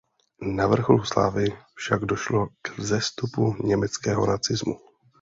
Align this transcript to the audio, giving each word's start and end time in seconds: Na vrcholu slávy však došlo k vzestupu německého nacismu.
Na 0.55 0.67
vrcholu 0.67 1.03
slávy 1.05 1.53
však 1.77 2.05
došlo 2.05 2.47
k 2.61 2.69
vzestupu 2.77 3.55
německého 3.63 4.27
nacismu. 4.27 4.75